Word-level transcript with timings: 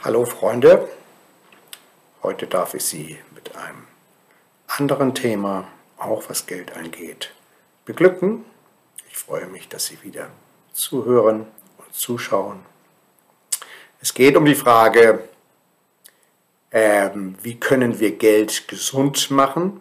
Hallo 0.00 0.24
Freunde, 0.24 0.88
heute 2.22 2.46
darf 2.46 2.74
ich 2.74 2.84
Sie 2.84 3.18
mit 3.34 3.56
einem 3.56 3.82
anderen 4.68 5.12
Thema, 5.12 5.66
auch 5.96 6.22
was 6.28 6.46
Geld 6.46 6.76
angeht, 6.76 7.34
beglücken. 7.84 8.44
Ich 9.10 9.18
freue 9.18 9.46
mich, 9.46 9.68
dass 9.68 9.86
Sie 9.86 10.00
wieder 10.04 10.30
zuhören 10.72 11.48
und 11.78 11.92
zuschauen. 11.92 12.64
Es 14.00 14.14
geht 14.14 14.36
um 14.36 14.44
die 14.44 14.54
Frage, 14.54 15.28
ähm, 16.70 17.34
wie 17.42 17.58
können 17.58 17.98
wir 17.98 18.16
Geld 18.16 18.68
gesund 18.68 19.32
machen, 19.32 19.80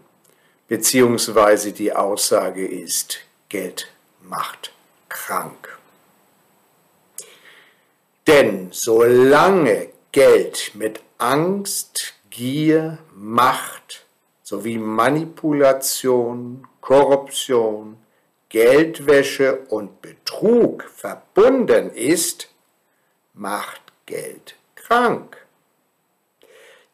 beziehungsweise 0.68 1.74
die 1.74 1.94
Aussage 1.94 2.68
ist, 2.68 3.20
Geld 3.50 3.92
macht 4.24 4.74
krank. 5.10 5.78
Denn 8.26 8.70
solange 8.72 9.90
Geld 10.18 10.72
mit 10.74 11.04
Angst, 11.20 12.16
Gier, 12.32 12.98
Macht 13.14 14.08
sowie 14.42 14.80
Manipulation, 14.80 16.68
Korruption, 16.82 18.00
Geldwäsche 18.50 19.60
und 19.70 20.02
Betrug 20.02 20.86
verbunden 20.86 21.92
ist, 21.92 22.50
macht 23.36 23.84
Geld 24.08 24.56
krank. 24.74 25.38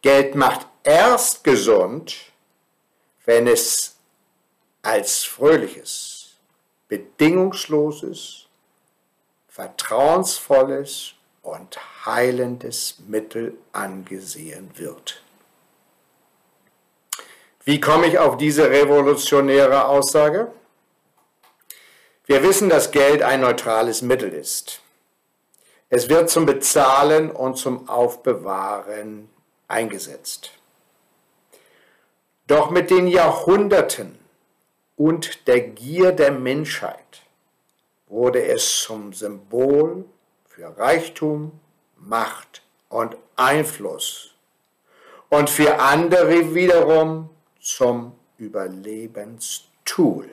Geld 0.02 0.36
macht 0.36 0.68
erst 0.84 1.46
gesund, 1.46 2.18
wenn 3.24 3.48
es 3.48 3.96
als 4.82 5.24
fröhliches, 5.24 6.36
bedingungsloses, 6.90 8.48
vertrauensvolles 9.48 11.16
und 11.44 11.78
heilendes 12.06 12.96
Mittel 13.08 13.56
angesehen 13.74 14.72
wird. 14.76 15.22
Wie 17.66 17.80
komme 17.80 18.08
ich 18.08 18.18
auf 18.18 18.38
diese 18.38 18.70
revolutionäre 18.70 19.86
Aussage? 19.86 20.52
Wir 22.26 22.42
wissen, 22.42 22.70
dass 22.70 22.92
Geld 22.92 23.22
ein 23.22 23.42
neutrales 23.42 24.02
Mittel 24.02 24.34
ist. 24.34 24.82
Es 25.90 26.10
wird 26.10 26.30
zum 26.30 26.46
Bezahlen 26.46 27.30
und 27.30 27.58
zum 27.58 27.88
Aufbewahren 27.88 29.30
eingesetzt. 29.68 30.52
Doch 32.48 32.70
mit 32.70 32.90
den 32.90 33.08
Jahrhunderten 33.08 34.18
und 34.96 35.48
der 35.48 35.62
Gier 35.62 36.12
der 36.12 36.32
Menschheit 36.32 37.22
wurde 38.08 38.44
es 38.46 38.82
zum 38.82 39.14
Symbol 39.14 40.06
für 40.56 40.78
Reichtum, 40.78 41.60
Macht 41.98 42.62
und 42.90 43.18
Einfluss 43.36 44.36
und 45.30 45.50
für 45.50 45.80
andere 45.80 46.54
wiederum 46.54 47.30
zum 47.60 48.16
Überlebenstool. 48.38 50.30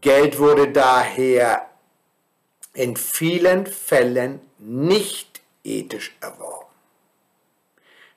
Geld 0.00 0.38
wurde 0.38 0.70
daher 0.70 1.68
in 2.74 2.96
vielen 2.96 3.66
Fällen 3.66 4.40
nicht 4.58 5.40
ethisch 5.64 6.16
erworben, 6.20 6.70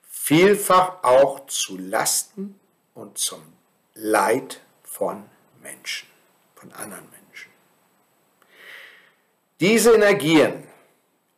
vielfach 0.08 1.02
auch 1.02 1.46
zu 1.46 1.76
Lasten 1.78 2.60
und 2.94 3.18
zum 3.18 3.42
Leid 3.94 4.60
von 4.84 5.24
Menschen, 5.60 6.08
von 6.54 6.72
anderen 6.72 7.04
Menschen. 7.10 7.23
Diese 9.64 9.94
Energien 9.94 10.62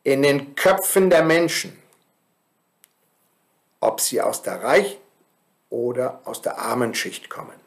in 0.03 0.21
den 0.21 0.53
Köpfen 0.53 1.09
der 1.09 1.23
Menschen, 1.23 1.81
ob 3.79 4.01
sie 4.01 4.21
aus 4.21 4.41
der 4.41 4.61
Reich- 4.61 4.97
oder 5.69 6.19
aus 6.25 6.41
der 6.41 6.57
armen 6.57 6.93
Schicht 6.93 7.29
kommen, 7.29 7.57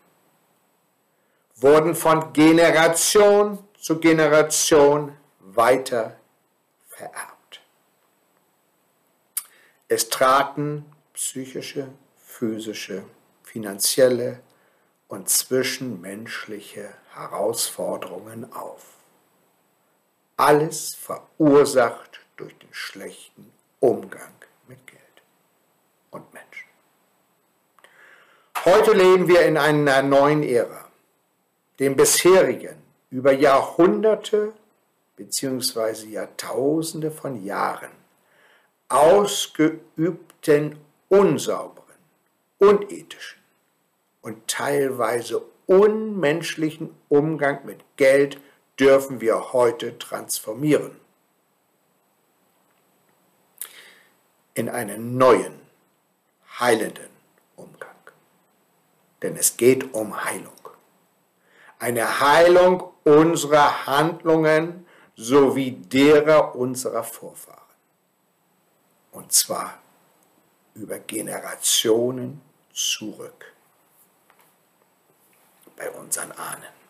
wurden 1.56 1.94
von 1.94 2.34
Generation 2.34 3.58
zu 3.78 4.00
Generation 4.00 5.16
weiter 5.38 6.18
vererbt. 6.88 7.62
Es 9.88 10.10
traten 10.10 10.84
psychische, 11.14 11.88
physische, 12.22 13.04
finanzielle 13.44 14.40
und 15.08 15.30
zwischenmenschliche 15.30 16.92
Herausforderungen 17.14 18.52
auf. 18.52 18.99
Alles 20.40 20.94
verursacht 20.94 22.18
durch 22.38 22.56
den 22.56 22.72
schlechten 22.72 23.52
Umgang 23.78 24.32
mit 24.68 24.86
Geld 24.86 25.00
und 26.10 26.32
Menschen. 26.32 26.66
Heute 28.64 28.92
leben 28.92 29.28
wir 29.28 29.42
in 29.42 29.58
einer 29.58 30.00
neuen 30.00 30.42
Ära, 30.42 30.86
dem 31.78 31.94
bisherigen 31.94 32.76
über 33.10 33.32
Jahrhunderte 33.32 34.54
bzw. 35.16 36.06
Jahrtausende 36.06 37.10
von 37.10 37.44
Jahren 37.44 37.90
ausgeübten 38.88 40.78
unsauberen, 41.10 41.98
unethischen 42.56 43.42
und 44.22 44.48
teilweise 44.48 45.42
unmenschlichen 45.66 46.96
Umgang 47.10 47.66
mit 47.66 47.80
Geld 47.96 48.40
dürfen 48.80 49.20
wir 49.20 49.52
heute 49.52 49.98
transformieren 49.98 50.98
in 54.54 54.70
einen 54.70 55.18
neuen, 55.18 55.60
heilenden 56.58 57.10
Umgang. 57.56 57.90
Denn 59.22 59.36
es 59.36 59.58
geht 59.58 59.92
um 59.92 60.24
Heilung. 60.24 60.52
Eine 61.78 62.20
Heilung 62.20 62.92
unserer 63.04 63.86
Handlungen 63.86 64.86
sowie 65.14 65.72
derer 65.72 66.54
unserer 66.54 67.04
Vorfahren. 67.04 67.60
Und 69.12 69.32
zwar 69.32 69.78
über 70.74 70.98
Generationen 70.98 72.40
zurück 72.72 73.52
bei 75.76 75.90
unseren 75.90 76.32
Ahnen. 76.32 76.80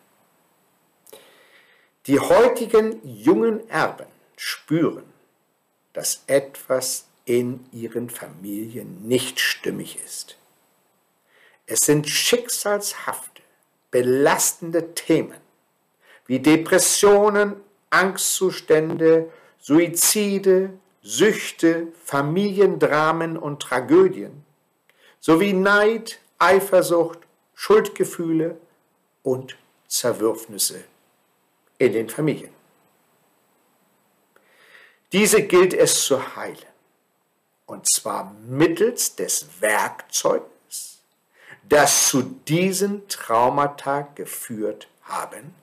Die 2.07 2.19
heutigen 2.19 2.99
jungen 3.03 3.69
Erben 3.69 4.07
spüren, 4.35 5.03
dass 5.93 6.23
etwas 6.25 7.05
in 7.25 7.63
ihren 7.71 8.09
Familien 8.09 9.07
nicht 9.07 9.39
stimmig 9.39 9.99
ist. 10.03 10.35
Es 11.67 11.81
sind 11.81 12.09
schicksalshafte, 12.09 13.43
belastende 13.91 14.95
Themen 14.95 15.37
wie 16.25 16.39
Depressionen, 16.39 17.57
Angstzustände, 17.91 19.29
Suizide, 19.59 20.71
Süchte, 21.03 21.87
Familiendramen 22.03 23.37
und 23.37 23.61
Tragödien 23.61 24.43
sowie 25.19 25.53
Neid, 25.53 26.19
Eifersucht, 26.39 27.19
Schuldgefühle 27.53 28.57
und 29.21 29.55
Zerwürfnisse 29.87 30.83
in 31.81 31.93
den 31.93 32.09
Familien. 32.09 32.53
Diese 35.11 35.41
gilt 35.41 35.73
es 35.73 36.03
zu 36.03 36.35
heilen, 36.35 36.57
und 37.65 37.91
zwar 37.91 38.35
mittels 38.47 39.15
des 39.15 39.47
Werkzeugs, 39.59 40.99
das 41.67 42.07
zu 42.07 42.21
diesen 42.21 43.07
Traumata 43.07 44.07
geführt 44.13 44.87
haben, 45.01 45.55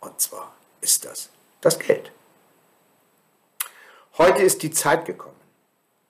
und 0.00 0.18
zwar 0.20 0.54
ist 0.80 1.04
das 1.04 1.28
das 1.60 1.78
Geld. 1.78 2.10
Heute 4.16 4.42
ist 4.42 4.62
die 4.62 4.70
Zeit 4.70 5.04
gekommen, 5.04 5.40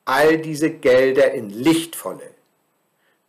all 0.04 0.38
diese 0.38 0.70
Gelder 0.70 1.32
in 1.32 1.50
lichtvolle, 1.50 2.32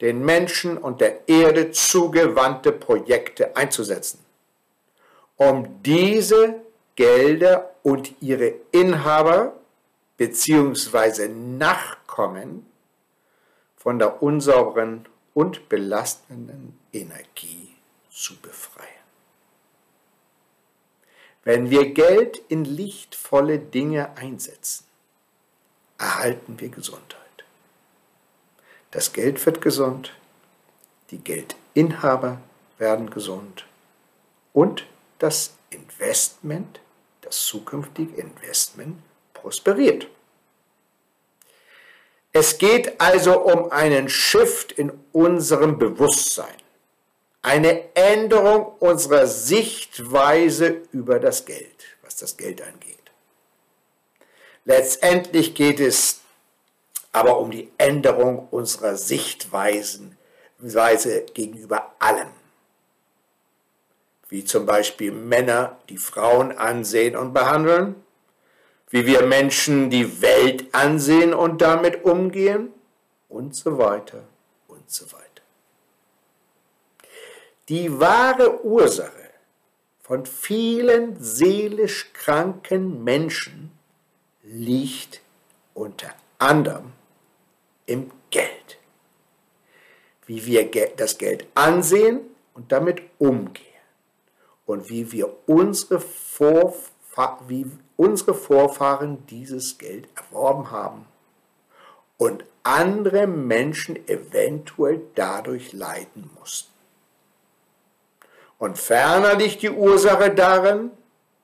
den 0.01 0.23
Menschen 0.23 0.77
und 0.77 1.01
der 1.01 1.27
Erde 1.27 1.71
zugewandte 1.71 2.71
Projekte 2.71 3.55
einzusetzen 3.55 4.26
um 5.37 5.81
diese 5.83 6.61
Gelder 6.95 7.73
und 7.83 8.21
ihre 8.21 8.55
Inhaber 8.71 9.53
bzw. 10.17 11.27
Nachkommen 11.29 12.65
von 13.75 13.99
der 13.99 14.21
unsauberen 14.21 15.07
und 15.33 15.69
belastenden 15.69 16.77
Energie 16.91 17.75
zu 18.09 18.35
befreien. 18.37 18.87
Wenn 21.43 21.69
wir 21.69 21.93
Geld 21.93 22.41
in 22.49 22.65
lichtvolle 22.65 23.59
Dinge 23.59 24.17
einsetzen, 24.17 24.85
erhalten 25.97 26.59
wir 26.59 26.69
Gesundheit. 26.69 27.21
Das 28.91 29.13
Geld 29.13 29.45
wird 29.45 29.61
gesund, 29.61 30.11
die 31.11 31.19
Geldinhaber 31.19 32.39
werden 32.79 33.09
gesund 33.09 33.65
und 34.51 34.85
das 35.19 35.53
Investment, 35.69 36.79
das 37.21 37.45
zukünftige 37.45 38.15
Investment 38.21 39.01
prosperiert. 39.33 40.07
Es 42.33 42.57
geht 42.57 43.01
also 43.01 43.39
um 43.39 43.71
einen 43.71 44.09
Shift 44.09 44.71
in 44.73 44.91
unserem 45.11 45.79
Bewusstsein, 45.79 46.55
eine 47.41 47.95
Änderung 47.95 48.73
unserer 48.79 49.25
Sichtweise 49.25 50.81
über 50.91 51.19
das 51.19 51.45
Geld, 51.45 51.97
was 52.03 52.17
das 52.17 52.37
Geld 52.37 52.61
angeht. 52.61 52.97
Letztendlich 54.65 55.55
geht 55.55 55.79
es 55.79 56.21
aber 57.11 57.39
um 57.39 57.49
die 57.49 57.71
Änderung 57.77 58.47
unserer 58.51 58.97
Sichtweisen 58.97 60.17
Weise 60.59 61.25
gegenüber 61.33 61.95
allem. 61.99 62.36
Wie 64.29 64.43
zum 64.43 64.65
Beispiel 64.65 65.11
Männer, 65.11 65.77
die 65.89 65.97
Frauen 65.97 66.51
ansehen 66.51 67.15
und 67.15 67.33
behandeln, 67.33 67.95
wie 68.89 69.05
wir 69.05 69.25
Menschen 69.25 69.89
die 69.89 70.21
Welt 70.21 70.73
ansehen 70.73 71.33
und 71.33 71.61
damit 71.61 72.03
umgehen 72.03 72.73
und 73.29 73.55
so 73.55 73.77
weiter 73.77 74.23
und 74.67 74.89
so 74.89 75.05
weiter. 75.11 75.23
Die 77.69 77.99
wahre 77.99 78.63
Ursache 78.63 79.11
von 80.01 80.25
vielen 80.25 81.21
seelisch 81.21 82.13
kranken 82.13 83.03
Menschen 83.03 83.77
liegt 84.43 85.21
unter 85.73 86.13
anderem 86.39 86.93
im 87.85 88.11
Geld. 88.29 88.77
Wie 90.25 90.45
wir 90.45 90.69
das 90.95 91.17
Geld 91.17 91.45
ansehen 91.55 92.21
und 92.53 92.71
damit 92.71 93.01
umgehen. 93.17 93.65
Und 94.67 94.89
wie 94.89 95.11
wir 95.11 95.33
unsere 95.47 95.99
Vorfahren 95.99 96.91
wie 97.47 97.65
unsere 97.95 98.35
Vorfahren 98.35 99.25
dieses 99.27 99.77
Geld 99.77 100.07
erworben 100.15 100.71
haben. 100.71 101.05
Und 102.17 102.45
andere 102.63 103.27
Menschen 103.27 104.07
eventuell 104.07 105.01
dadurch 105.15 105.73
leiden 105.73 106.29
mussten. 106.39 106.71
Und 108.59 108.77
ferner 108.77 109.35
liegt 109.35 109.61
die 109.61 109.69
Ursache 109.69 110.33
darin, 110.33 110.91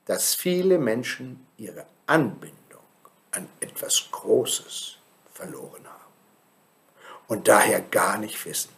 dass 0.04 0.34
viele 0.34 0.78
Menschen 0.78 1.46
ihre 1.56 1.86
Anbindung 2.06 2.54
an 3.30 3.48
etwas 3.60 4.08
Großes 4.10 4.98
verloren 5.32 5.84
haben. 5.86 6.12
Und 7.28 7.48
daher 7.48 7.80
gar 7.80 8.18
nicht 8.18 8.44
wissen, 8.44 8.70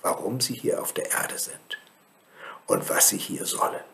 warum 0.00 0.40
sie 0.40 0.54
hier 0.54 0.80
auf 0.80 0.92
der 0.92 1.10
Erde 1.10 1.38
sind 1.38 1.78
und 2.66 2.88
was 2.88 3.08
sie 3.08 3.18
hier 3.18 3.46
sollen. 3.46 3.84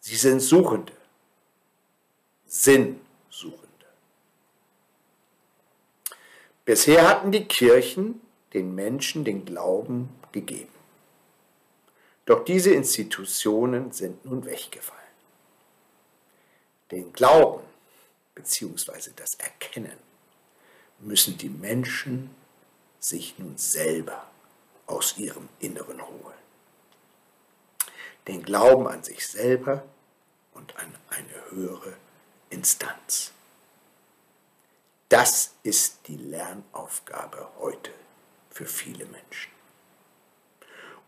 Sie 0.00 0.16
sind 0.16 0.40
Suchende, 0.40 0.92
Sinnsuchende. 2.46 3.66
Bisher 6.64 7.08
hatten 7.08 7.32
die 7.32 7.44
Kirchen 7.44 8.20
den 8.54 8.74
Menschen 8.74 9.24
den 9.24 9.44
Glauben 9.44 10.08
gegeben. 10.32 10.72
Doch 12.24 12.44
diese 12.44 12.70
Institutionen 12.70 13.92
sind 13.92 14.24
nun 14.24 14.44
weggefallen. 14.44 15.02
Den 16.90 17.12
Glauben 17.12 17.64
bzw. 18.34 19.10
das 19.16 19.34
Erkennen 19.36 19.98
müssen 21.00 21.36
die 21.36 21.48
Menschen 21.48 22.30
sich 23.00 23.38
nun 23.38 23.56
selber 23.58 24.26
aus 24.86 25.18
ihrem 25.18 25.48
Inneren 25.60 26.00
holen 26.00 26.45
den 28.28 28.42
Glauben 28.42 28.88
an 28.88 29.02
sich 29.02 29.26
selber 29.26 29.84
und 30.52 30.76
an 30.76 30.92
eine 31.10 31.50
höhere 31.50 31.94
Instanz. 32.50 33.32
Das 35.08 35.52
ist 35.62 36.00
die 36.08 36.16
Lernaufgabe 36.16 37.48
heute 37.58 37.92
für 38.50 38.66
viele 38.66 39.04
Menschen. 39.04 39.52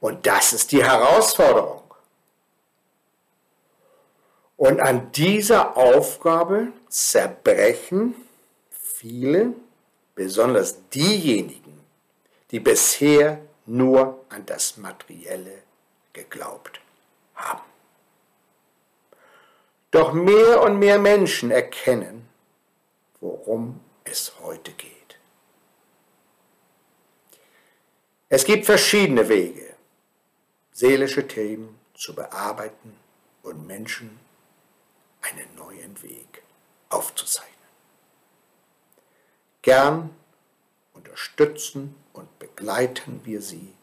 Und 0.01 0.27
das 0.27 0.53
ist 0.53 0.71
die 0.71 0.85
Herausforderung. 0.85 1.83
Und 4.57 4.81
an 4.81 5.11
dieser 5.13 5.77
Aufgabe 5.77 6.69
zerbrechen 6.89 8.15
viele, 8.71 9.55
besonders 10.15 10.89
diejenigen, 10.91 11.81
die 12.51 12.61
bisher 12.61 13.41
nur 13.67 14.25
an 14.29 14.47
das 14.47 14.77
Materielle 14.77 15.63
geglaubt 16.13 16.81
Doch 19.91 20.13
mehr 20.13 20.63
und 20.63 20.79
mehr 20.79 20.99
Menschen 20.99 21.51
erkennen, 21.51 22.29
worum 23.21 23.81
es 24.05 24.33
heute 24.41 24.73
geht. 24.73 25.19
Es 28.29 28.45
gibt 28.45 28.67
verschiedene 28.67 29.29
Wege, 29.29 29.75
seelische 30.73 31.27
Themen 31.27 31.79
zu 31.95 32.15
bearbeiten 32.15 32.97
und 33.43 33.67
Menschen 33.67 34.21
einen 35.23 35.55
neuen 35.57 36.01
Weg 36.03 36.43
aufzuzeichnen. 36.91 37.55
Gern 39.63 40.15
unterstützen 40.93 41.95
und 42.13 42.39
begleiten 42.39 43.23
wir 43.25 43.41
sie 43.41 43.75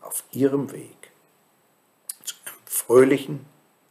auf 0.00 0.24
ihrem 0.32 0.72
Weg 0.72 1.10
fröhlichen, 2.86 3.46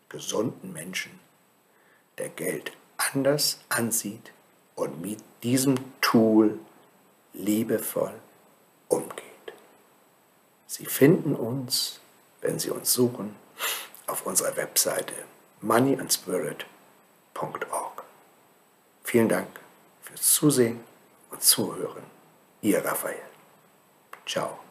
gesunden 0.10 0.74
Menschen, 0.74 1.20
der 2.18 2.30
Geld 2.30 2.72
anders 2.98 3.60
ansieht 3.70 4.34
und 4.76 5.02
mit 5.02 5.20
diesem 5.42 5.76
Tool 6.02 6.60
liebevoll 7.34 8.14
umgeht. 8.88 9.24
Sie 10.68 10.86
finden 10.86 11.36
uns, 11.36 12.00
wenn 12.42 12.60
Sie 12.60 12.70
uns 12.70 12.94
suchen, 12.94 13.36
auf 14.08 14.26
unserer 14.26 14.56
Webseite 14.58 15.14
moneyandspirit.org. 15.62 18.04
Vielen 19.04 19.30
Dank 19.30 19.48
fürs 20.02 20.34
Zusehen 20.34 20.84
und 21.32 21.42
Zuhören. 21.42 22.04
Ihr 22.62 22.84
Raphael. 22.84 23.22
Ciao. 24.26 24.63